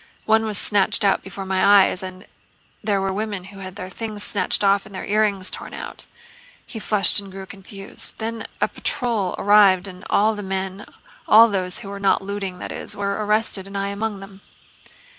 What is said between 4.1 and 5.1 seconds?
snatched off and their